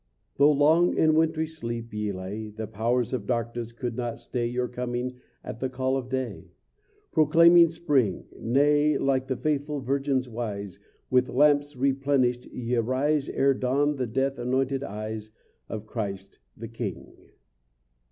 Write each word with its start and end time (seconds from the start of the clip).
Though 0.37 0.51
long 0.51 0.95
in 0.97 1.13
wintry 1.13 1.45
sleep 1.45 1.93
ye 1.93 2.11
lay, 2.11 2.49
The 2.49 2.65
powers 2.65 3.13
of 3.13 3.27
darkness 3.27 3.71
could 3.71 3.95
not 3.95 4.17
stay 4.17 4.47
Your 4.47 4.67
coming 4.67 5.19
at 5.43 5.59
the 5.59 5.69
call 5.69 5.95
of 5.95 6.09
day, 6.09 6.49
Proclaiming 7.11 7.69
spring. 7.69 8.25
Nay, 8.35 8.97
like 8.97 9.27
the 9.27 9.35
faithful 9.35 9.79
virgins 9.79 10.27
wise, 10.27 10.79
With 11.11 11.29
lamps 11.29 11.75
replenished 11.75 12.47
ye 12.47 12.77
arise 12.77 13.29
Ere 13.29 13.53
dawn 13.53 13.97
the 13.97 14.07
death 14.07 14.39
anointed 14.39 14.83
eyes 14.83 15.29
Of 15.69 15.85
Christ, 15.85 16.39
the 16.57 16.67
king. 16.67 17.13